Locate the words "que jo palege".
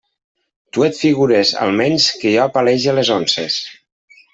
2.25-2.99